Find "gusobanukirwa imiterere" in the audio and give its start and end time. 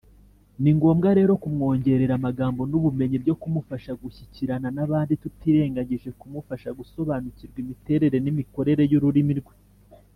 6.79-8.17